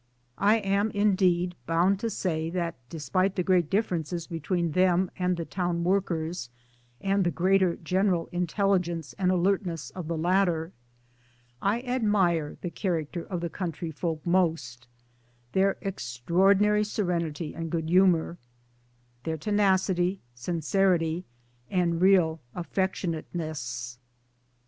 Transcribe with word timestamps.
I 0.39 0.55
am 0.57 0.89
indeed 0.95 1.53
bound 1.67 1.99
to 1.99 2.09
say 2.09 2.49
that 2.49 2.73
despite 2.89 3.35
the 3.35 3.43
great 3.43 3.69
differences 3.69 4.25
between 4.25 4.71
them 4.71 5.11
and 5.19 5.37
the 5.37 5.45
town 5.45 5.83
workers, 5.83 6.49
and 7.01 7.23
the 7.23 7.29
greater 7.29 7.75
general 7.75 8.25
intelligence 8.31 9.13
and 9.19 9.29
alertness 9.31 9.91
of 9.91 10.07
the 10.07 10.17
latter, 10.17 10.73
I 11.61 11.81
admire 11.81 12.57
the 12.61 12.71
character 12.71 13.25
of 13.25 13.41
the 13.41 13.49
country 13.51 13.91
folk 13.91 14.25
most 14.25 14.87
their 15.51 15.77
extraordinary 15.81 16.83
serenity 16.83 17.53
and 17.53 17.69
good 17.69 17.87
humour, 17.87 18.39
their 19.23 19.37
tenacity, 19.37 20.19
sincerity, 20.33 21.25
and 21.69 22.01
real 22.01 22.39
affectionateness. 22.55 23.99